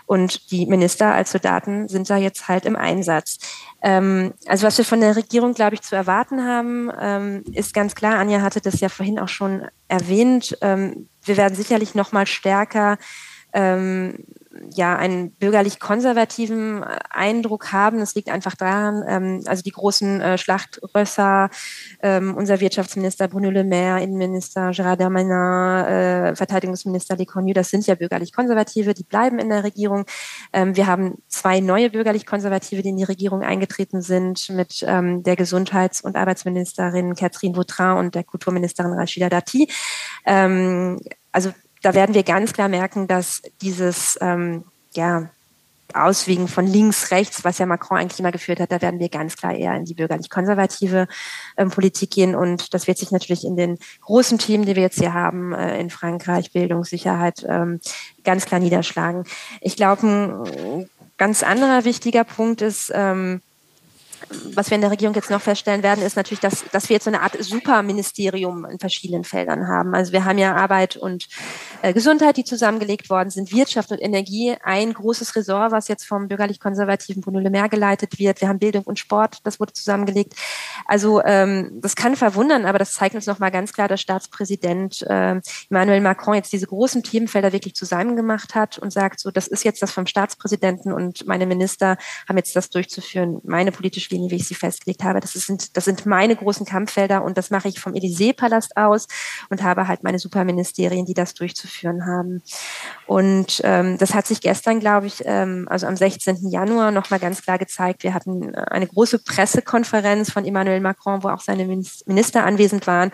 [0.06, 3.38] Und die Minister als Soldaten sind da jetzt halt im Einsatz.
[3.82, 7.94] Ähm, also was wir von der Regierung, glaube ich, zu erwarten haben, ähm, ist ganz
[7.94, 8.18] klar.
[8.18, 10.56] Anja hatte das ja vorhin auch schon erwähnt.
[10.60, 12.98] Ähm, wir werden sicherlich noch mal stärker
[13.52, 14.24] ähm,
[14.74, 17.98] ja einen bürgerlich-konservativen äh, Eindruck haben.
[17.98, 21.50] Das liegt einfach daran, ähm, also die großen äh, Schlachtrösser,
[22.02, 27.86] ähm, unser Wirtschaftsminister Bruno Le Maire, Innenminister Gérard Darmanin, äh, Verteidigungsminister Le Cornu, das sind
[27.86, 30.04] ja bürgerlich-konservative, die bleiben in der Regierung.
[30.52, 35.36] Ähm, wir haben zwei neue bürgerlich-konservative, die in die Regierung eingetreten sind, mit ähm, der
[35.36, 39.68] Gesundheits- und Arbeitsministerin Catherine Vautrin und der Kulturministerin Rachida Dati.
[40.24, 41.00] Ähm,
[41.32, 41.52] also
[41.84, 45.28] da werden wir ganz klar merken, dass dieses ähm, ja,
[45.92, 49.36] Auswiegen von links, rechts, was ja Macron eigentlich immer geführt hat, da werden wir ganz
[49.36, 51.06] klar eher in die bürgerlich-konservative
[51.58, 52.34] ähm, Politik gehen.
[52.34, 55.78] Und das wird sich natürlich in den großen Themen, die wir jetzt hier haben, äh,
[55.78, 57.80] in Frankreich, Bildung, Sicherheit, ähm,
[58.24, 59.24] ganz klar niederschlagen.
[59.60, 63.42] Ich glaube, ein ganz anderer wichtiger Punkt ist, ähm,
[64.54, 67.04] was wir in der Regierung jetzt noch feststellen werden, ist natürlich, dass, dass wir jetzt
[67.04, 69.94] so eine Art Superministerium in verschiedenen Feldern haben.
[69.94, 71.28] Also wir haben ja Arbeit und
[71.82, 76.28] äh, Gesundheit, die zusammengelegt worden sind, Wirtschaft und Energie, ein großes Ressort, was jetzt vom
[76.28, 78.40] bürgerlich-konservativen Bruno Le Maire geleitet wird.
[78.40, 80.34] Wir haben Bildung und Sport, das wurde zusammengelegt.
[80.86, 85.40] Also ähm, das kann verwundern, aber das zeigt uns nochmal ganz klar, dass Staatspräsident äh,
[85.70, 89.64] Emmanuel Macron jetzt diese großen Themenfelder wirklich zusammen gemacht hat und sagt, so das ist
[89.64, 91.96] jetzt das vom Staatspräsidenten und meine Minister
[92.28, 93.40] haben jetzt das durchzuführen.
[93.44, 95.20] Meine politische Linie, wie ich sie festgelegt habe.
[95.20, 99.06] Das sind, das sind meine großen Kampffelder und das mache ich vom Élysée-Palast aus
[99.50, 102.42] und habe halt meine Superministerien, die das durchzuführen haben.
[103.06, 106.48] Und ähm, das hat sich gestern, glaube ich, ähm, also am 16.
[106.48, 108.02] Januar nochmal ganz klar gezeigt.
[108.02, 113.10] Wir hatten eine große Pressekonferenz von Emmanuel Macron, wo auch seine Minister anwesend waren.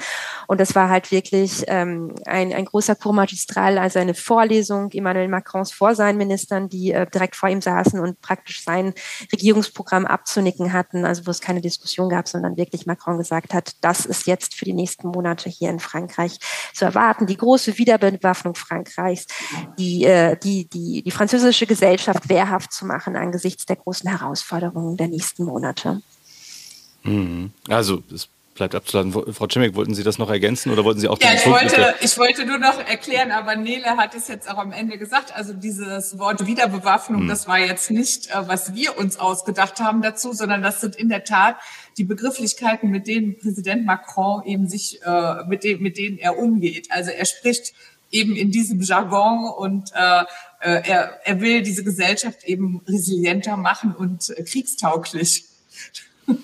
[0.46, 5.28] Und das war halt wirklich ähm, ein, ein großer Cours magistral, also eine Vorlesung Emmanuel
[5.28, 8.94] Macrons vor seinen Ministern, die äh, direkt vor ihm saßen und praktisch sein
[9.32, 13.76] Regierungsprogramm abzunicken hat hatten, also wo es keine Diskussion gab, sondern wirklich Macron gesagt hat,
[13.80, 16.38] das ist jetzt für die nächsten Monate hier in Frankreich
[16.74, 17.26] zu erwarten.
[17.26, 19.26] Die große Wiederbewaffnung Frankreichs,
[19.78, 25.08] die, äh, die, die, die französische Gesellschaft wehrhaft zu machen angesichts der großen Herausforderungen der
[25.08, 26.02] nächsten Monate.
[27.02, 27.52] Mhm.
[27.68, 29.12] Also es bleibt abzuladen.
[29.12, 32.18] Frau Cimik, wollten Sie das noch ergänzen oder wollten Sie auch Ja, ich wollte, ich
[32.18, 35.34] wollte nur noch erklären, aber Nele hat es jetzt auch am Ende gesagt.
[35.34, 37.28] Also dieses Wort Wiederbewaffnung, hm.
[37.28, 41.08] das war jetzt nicht, äh, was wir uns ausgedacht haben dazu, sondern das sind in
[41.08, 41.56] der Tat
[41.96, 46.88] die Begrifflichkeiten, mit denen Präsident Macron eben sich, äh, mit, dem, mit denen er umgeht.
[46.90, 47.72] Also er spricht
[48.10, 50.22] eben in diesem Jargon und äh,
[50.60, 55.44] äh er, er will diese Gesellschaft eben resilienter machen und kriegstauglich.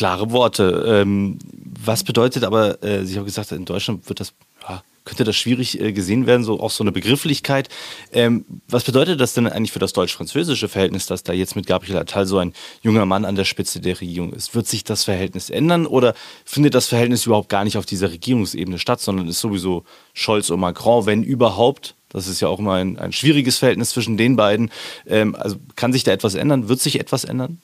[0.00, 0.82] Klare Worte.
[0.86, 1.38] Ähm,
[1.84, 4.32] was bedeutet aber, äh, Sie haben gesagt, in Deutschland wird das
[4.66, 7.68] ja, könnte das schwierig äh, gesehen werden, so auch so eine Begrifflichkeit.
[8.10, 11.98] Ähm, was bedeutet das denn eigentlich für das deutsch-französische Verhältnis, dass da jetzt mit Gabriel
[11.98, 14.54] Attal so ein junger Mann an der Spitze der Regierung ist?
[14.54, 16.14] Wird sich das Verhältnis ändern oder
[16.46, 19.84] findet das Verhältnis überhaupt gar nicht auf dieser Regierungsebene statt, sondern ist sowieso
[20.14, 21.94] Scholz und Macron, wenn überhaupt?
[22.08, 24.70] Das ist ja auch immer ein, ein schwieriges Verhältnis zwischen den beiden.
[25.06, 26.70] Ähm, also kann sich da etwas ändern?
[26.70, 27.60] Wird sich etwas ändern?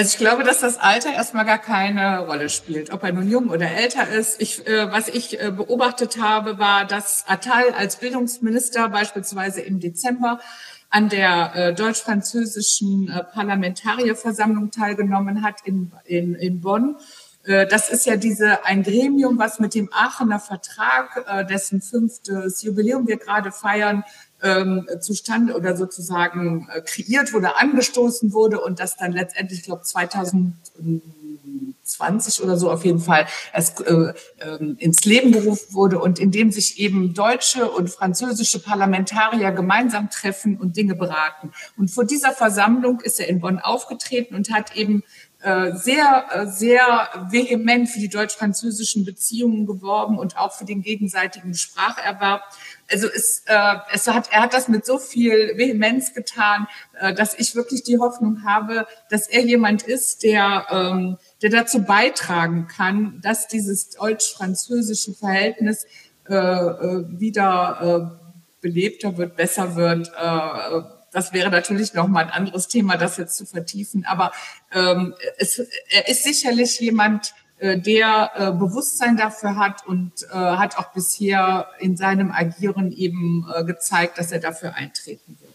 [0.00, 3.50] Also ich glaube, dass das Alter erstmal gar keine Rolle spielt, ob er nun jung
[3.50, 4.40] oder älter ist.
[4.40, 10.40] Ich, äh, was ich äh, beobachtet habe, war, dass Attal als Bildungsminister beispielsweise im Dezember
[10.88, 16.96] an der äh, deutsch-französischen äh, Parlamentarierversammlung teilgenommen hat in, in, in Bonn.
[17.44, 22.62] Äh, das ist ja diese ein Gremium, was mit dem Aachener Vertrag, äh, dessen fünftes
[22.62, 24.04] Jubiläum wir gerade feiern,
[24.42, 29.82] ähm, zustande oder sozusagen äh, kreiert wurde, angestoßen wurde und das dann letztendlich, ich glaube
[29.82, 36.30] 2020 oder so auf jeden Fall erst äh, äh, ins Leben gerufen wurde und in
[36.30, 41.52] dem sich eben deutsche und französische Parlamentarier gemeinsam treffen und Dinge beraten.
[41.76, 45.02] Und vor dieser Versammlung ist er in Bonn aufgetreten und hat eben
[45.42, 51.54] äh, sehr, äh, sehr vehement für die deutsch-französischen Beziehungen geworben und auch für den gegenseitigen
[51.54, 52.42] Spracherwerb.
[52.90, 56.66] Also es, äh, es hat, er hat das mit so viel Vehemenz getan,
[56.98, 61.82] äh, dass ich wirklich die Hoffnung habe, dass er jemand ist, der, ähm, der dazu
[61.82, 65.86] beitragen kann, dass dieses deutsch-französische Verhältnis
[66.28, 68.26] äh, äh, wieder äh,
[68.60, 70.12] belebter wird, besser wird.
[70.16, 74.04] Äh, das wäre natürlich noch mal ein anderes Thema, das jetzt zu vertiefen.
[74.04, 74.30] Aber
[74.72, 80.92] ähm, es, er ist sicherlich jemand, der äh, Bewusstsein dafür hat und äh, hat auch
[80.92, 85.50] bisher in seinem Agieren eben äh, gezeigt, dass er dafür eintreten wird.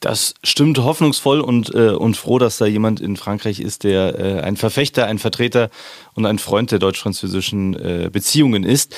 [0.00, 4.40] Das stimmt hoffnungsvoll und, äh, und froh, dass da jemand in Frankreich ist, der äh,
[4.40, 5.68] ein Verfechter, ein Vertreter
[6.14, 8.96] und ein Freund der deutsch-französischen äh, Beziehungen ist.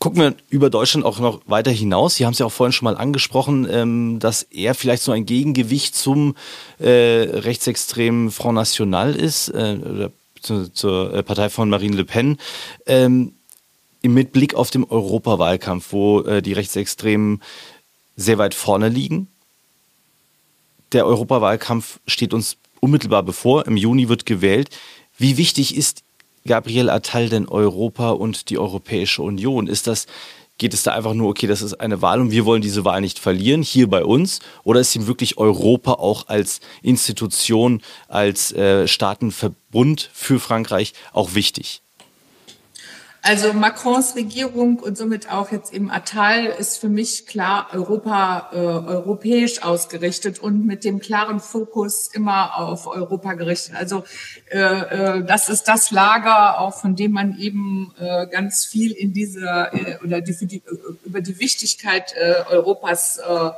[0.00, 2.16] Gucken wir über Deutschland auch noch weiter hinaus.
[2.16, 5.24] Sie haben es ja auch vorhin schon mal angesprochen, ähm, dass er vielleicht so ein
[5.24, 6.34] Gegengewicht zum
[6.80, 10.10] äh, rechtsextremen Front National ist, äh, oder
[10.42, 12.38] zu, zur äh, Partei von Marine Le Pen.
[12.86, 13.34] Ähm,
[14.02, 17.40] mit Blick auf den Europawahlkampf, wo äh, die Rechtsextremen
[18.16, 19.28] sehr weit vorne liegen.
[20.92, 23.66] Der Europawahlkampf steht uns unmittelbar bevor.
[23.66, 24.70] Im Juni wird gewählt.
[25.16, 26.02] Wie wichtig ist
[26.44, 29.68] Gabriel Attal denn Europa und die Europäische Union?
[29.68, 30.06] Ist das,
[30.58, 33.00] geht es da einfach nur, okay, das ist eine Wahl und wir wollen diese Wahl
[33.00, 34.40] nicht verlieren, hier bei uns?
[34.64, 41.82] Oder ist ihm wirklich Europa auch als Institution, als äh, Staatenverbund für Frankreich auch wichtig?
[43.24, 48.56] Also Macrons Regierung und somit auch jetzt eben Attal ist für mich klar Europa äh,
[48.56, 53.76] europäisch ausgerichtet und mit dem klaren Fokus immer auf Europa gerichtet.
[53.76, 54.02] Also
[54.50, 59.12] äh, äh, das ist das Lager, auch von dem man eben äh, ganz viel in
[59.12, 60.62] dieser äh, oder die, die, äh,
[61.04, 63.50] über die Wichtigkeit äh, Europas äh,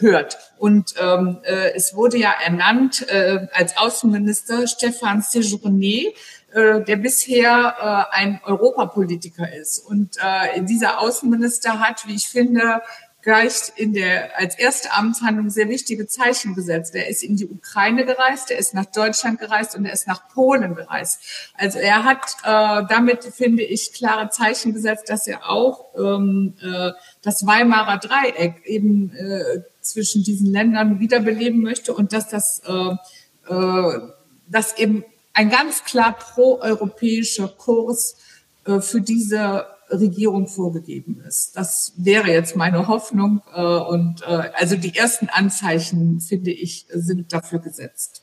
[0.00, 0.38] hört.
[0.58, 6.14] Und ähm, äh, es wurde ja ernannt äh, als Außenminister Stefan Séjourné,
[6.52, 9.78] äh, der bisher äh, ein Europapolitiker ist.
[9.78, 12.82] Und äh, dieser Außenminister hat, wie ich finde,
[13.22, 16.94] gleich in der, als erste Amtshandlung sehr wichtige Zeichen gesetzt.
[16.94, 20.28] Er ist in die Ukraine gereist, er ist nach Deutschland gereist und er ist nach
[20.28, 21.20] Polen gereist.
[21.54, 26.90] Also er hat äh, damit, finde ich, klare Zeichen gesetzt, dass er auch ähm, äh,
[27.22, 34.00] das Weimarer Dreieck eben äh, zwischen diesen Ländern wiederbeleben möchte und dass das, äh, äh,
[34.48, 38.16] dass eben ein ganz klar proeuropäischer Kurs
[38.64, 41.56] äh, für diese Regierung vorgegeben ist.
[41.56, 43.42] Das wäre jetzt meine Hoffnung.
[43.54, 48.22] Äh, und äh, also die ersten Anzeichen, finde ich, sind dafür gesetzt.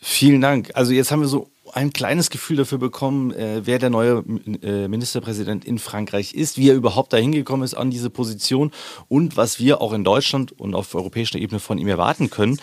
[0.00, 0.70] Vielen Dank.
[0.74, 5.78] Also jetzt haben wir so ein kleines Gefühl dafür bekommen, wer der neue Ministerpräsident in
[5.78, 8.72] Frankreich ist, wie er überhaupt dahin gekommen ist an diese Position
[9.08, 12.58] und was wir auch in Deutschland und auf europäischer Ebene von ihm erwarten können.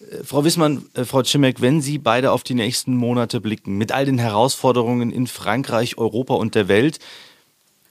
[0.00, 3.92] Äh, Frau Wissmann, äh, Frau Cimek, wenn Sie beide auf die nächsten Monate blicken, mit
[3.92, 6.98] all den Herausforderungen in Frankreich, Europa und der Welt,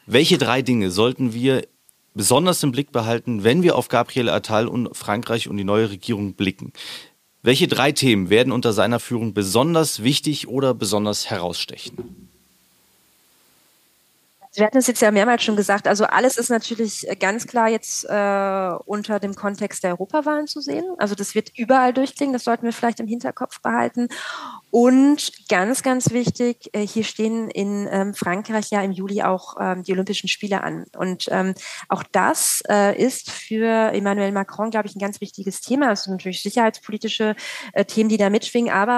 [0.06, 1.68] welche drei Dinge sollten wir
[2.14, 6.34] besonders im Blick behalten, wenn wir auf Gabriel Attal und Frankreich und die neue Regierung
[6.34, 6.72] blicken?
[7.44, 12.27] Welche drei Themen werden unter seiner Führung besonders wichtig oder besonders herausstechen?
[14.58, 18.06] Wir hatten es jetzt ja mehrmals schon gesagt, also alles ist natürlich ganz klar jetzt
[18.06, 20.84] äh, unter dem Kontext der Europawahlen zu sehen.
[20.98, 24.08] Also das wird überall durchklingen, das sollten wir vielleicht im Hinterkopf behalten.
[24.70, 29.84] Und ganz, ganz wichtig, äh, hier stehen in ähm, Frankreich ja im Juli auch ähm,
[29.84, 30.86] die Olympischen Spiele an.
[30.98, 31.54] Und ähm,
[31.88, 35.92] auch das äh, ist für Emmanuel Macron, glaube ich, ein ganz wichtiges Thema.
[35.92, 37.36] Es sind natürlich sicherheitspolitische
[37.72, 38.98] äh, Themen, die da mitschwingen, aber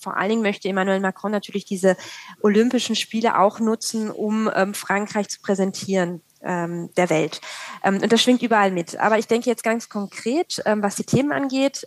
[0.00, 1.96] vor allen Dingen möchte Emmanuel Macron natürlich diese
[2.42, 7.40] Olympischen Spiele auch nutzen, um Frankreich zu präsentieren der Welt.
[7.82, 8.98] Und das schwingt überall mit.
[8.98, 11.86] Aber ich denke jetzt ganz konkret, was die Themen angeht.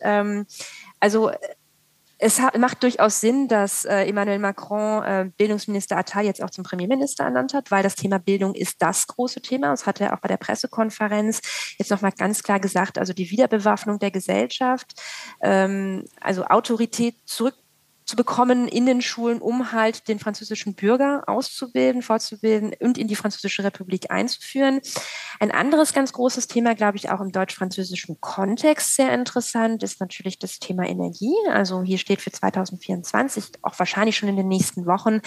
[0.99, 1.31] Also
[2.17, 7.25] es macht durchaus Sinn, dass äh, Emmanuel Macron äh, Bildungsminister Attal jetzt auch zum Premierminister
[7.25, 9.71] ernannt hat, weil das Thema Bildung ist das große Thema.
[9.71, 11.41] Das hat er auch bei der Pressekonferenz
[11.77, 12.97] jetzt nochmal ganz klar gesagt.
[12.97, 14.93] Also die Wiederbewaffnung der Gesellschaft,
[15.41, 17.55] ähm, also Autorität zurück
[18.05, 23.15] zu bekommen in den Schulen, um halt den französischen Bürger auszubilden, fortzubilden und in die
[23.15, 24.79] Französische Republik einzuführen.
[25.39, 30.37] Ein anderes ganz großes Thema, glaube ich, auch im deutsch-französischen Kontext sehr interessant, ist natürlich
[30.37, 31.33] das Thema Energie.
[31.51, 35.21] Also hier steht für 2024, auch wahrscheinlich schon in den nächsten Wochen,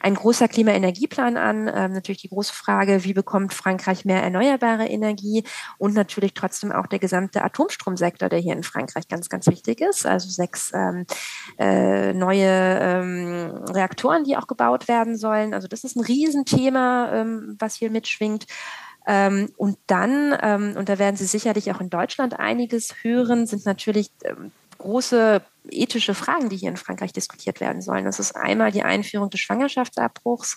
[0.00, 1.70] ein großer Klimaenergieplan an.
[1.72, 5.44] Ähm, natürlich die große Frage, wie bekommt Frankreich mehr erneuerbare Energie
[5.78, 10.06] und natürlich trotzdem auch der gesamte Atomstromsektor, der hier in Frankreich ganz, ganz wichtig ist.
[10.06, 11.06] Also sechs ähm,
[11.58, 15.54] äh, neue ähm, Reaktoren, die auch gebaut werden sollen.
[15.54, 18.46] Also das ist ein Riesenthema, ähm, was hier mitschwingt.
[19.06, 23.64] Ähm, und dann, ähm, und da werden Sie sicherlich auch in Deutschland einiges hören, sind
[23.64, 28.04] natürlich ähm, große ethische Fragen, die hier in Frankreich diskutiert werden sollen.
[28.04, 30.56] Das ist einmal die Einführung des Schwangerschaftsabbruchs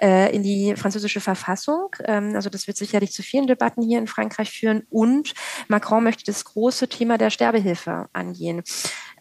[0.00, 1.94] äh, in die französische Verfassung.
[2.04, 4.86] Ähm, also das wird sicherlich zu vielen Debatten hier in Frankreich führen.
[4.90, 5.34] Und
[5.68, 8.62] Macron möchte das große Thema der Sterbehilfe angehen.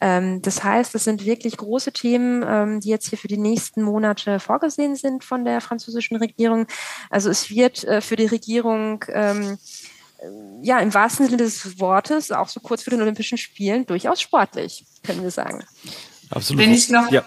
[0.01, 3.81] Ähm, das heißt, es sind wirklich große Themen, ähm, die jetzt hier für die nächsten
[3.81, 6.67] Monate vorgesehen sind von der französischen Regierung.
[7.09, 9.57] Also es wird äh, für die Regierung ähm,
[10.61, 14.85] ja, im wahrsten Sinne des Wortes, auch so kurz vor den Olympischen Spielen, durchaus sportlich,
[15.03, 15.63] können wir sagen.
[16.29, 16.63] Absolut.
[16.63, 17.23] Wenn ich noch ja.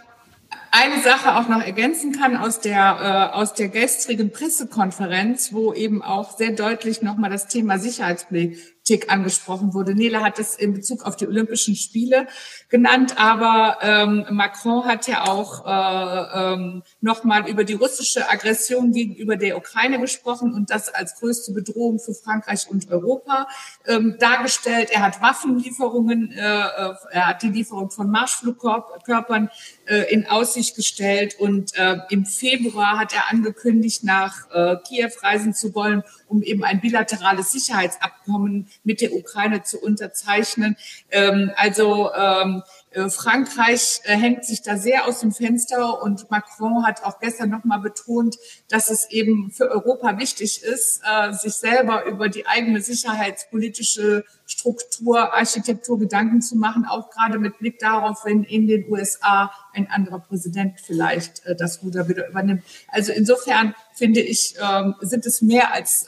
[0.71, 6.03] eine Sache auch noch ergänzen kann aus der, äh, aus der gestrigen Pressekonferenz, wo eben
[6.03, 9.95] auch sehr deutlich nochmal das Thema Sicherheitspolitik Politik angesprochen wurde.
[9.95, 12.27] Nele hat es in Bezug auf die Olympischen Spiele
[12.69, 19.37] genannt, aber ähm, Macron hat ja auch äh, ähm, nochmal über die russische Aggression gegenüber
[19.37, 23.47] der Ukraine gesprochen und das als größte Bedrohung für Frankreich und Europa
[23.87, 24.91] ähm, dargestellt.
[24.91, 29.51] Er hat Waffenlieferungen, äh, äh er hat die Lieferung von Marschflugkörpern
[29.87, 35.55] äh, in Aussicht gestellt und äh, im Februar hat er angekündigt, nach äh, Kiew reisen
[35.55, 40.77] zu wollen, um eben ein bilaterales Sicherheitsabkommen mit der Ukraine zu unterzeichnen.
[41.11, 42.63] Ähm, also ähm,
[42.93, 47.51] äh, Frankreich äh, hängt sich da sehr aus dem Fenster und Macron hat auch gestern
[47.51, 48.37] nochmal betont,
[48.69, 55.35] dass es eben für Europa wichtig ist, äh, sich selber über die eigene sicherheitspolitische Struktur,
[55.35, 60.19] Architektur Gedanken zu machen, auch gerade mit Blick darauf, wenn in den USA ein anderer
[60.19, 62.65] Präsident vielleicht das Ruder wieder übernimmt.
[62.89, 66.07] Also insofern finde ich, ähm, sind es mehr als,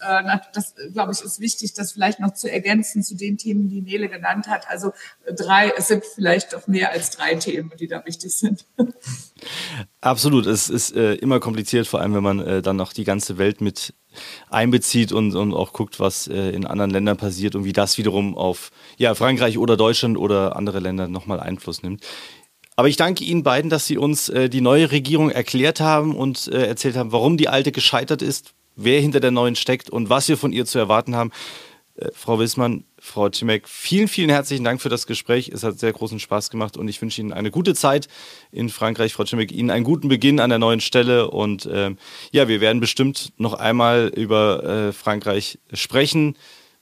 [0.54, 4.08] das glaube ich, ist wichtig, das vielleicht noch zu ergänzen zu den Themen, die Nele
[4.08, 4.68] genannt hat.
[4.68, 4.92] Also
[5.36, 8.64] drei, es sind vielleicht doch mehr als drei Themen, die da wichtig sind.
[10.00, 13.38] Absolut, es ist äh, immer kompliziert, vor allem wenn man äh, dann noch die ganze
[13.38, 13.94] Welt mit
[14.50, 18.36] einbezieht und, und auch guckt, was äh, in anderen Ländern passiert und wie das wiederum
[18.36, 22.04] auf ja, Frankreich oder Deutschland oder andere Länder nochmal Einfluss nimmt.
[22.76, 26.48] Aber ich danke Ihnen beiden, dass Sie uns äh, die neue Regierung erklärt haben und
[26.48, 30.28] äh, erzählt haben, warum die alte gescheitert ist, wer hinter der neuen steckt und was
[30.28, 31.30] wir von ihr zu erwarten haben.
[31.96, 35.48] Äh, Frau Wissmann, Frau Cimek, vielen, vielen herzlichen Dank für das Gespräch.
[35.48, 38.08] Es hat sehr großen Spaß gemacht und ich wünsche Ihnen eine gute Zeit
[38.50, 39.12] in Frankreich.
[39.12, 41.98] Frau Cimek, Ihnen einen guten Beginn an der neuen Stelle und ähm,
[42.30, 46.36] ja, wir werden bestimmt noch einmal über äh, Frankreich sprechen.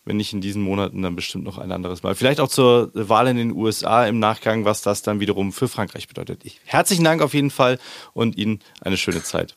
[0.05, 2.15] Wenn nicht in diesen Monaten, dann bestimmt noch ein anderes Mal.
[2.15, 6.09] Vielleicht auch zur Wahl in den USA im Nachgang, was das dann wiederum für Frankreich
[6.09, 6.45] bedeutet.
[6.45, 7.79] Ich, herzlichen Dank auf jeden Fall
[8.15, 9.57] und Ihnen eine schöne Zeit.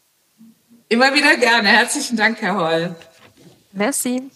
[0.89, 1.69] Immer wieder gerne.
[1.69, 2.95] Herzlichen Dank, Herr Holl.
[3.71, 4.29] Merci.